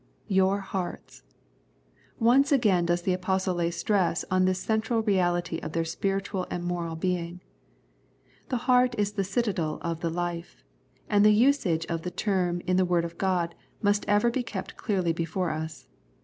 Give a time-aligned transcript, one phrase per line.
[0.35, 1.21] "Tour hearts.^^
[2.19, 6.63] Once again does the Apostle lay stress on this central reality of their spiritual and
[6.63, 7.39] moral being.
[8.49, 10.63] The heart is the citadel of the life,
[11.07, 13.53] and the usage of the term in the Word of God
[13.83, 15.87] must ever be kept clearly before us.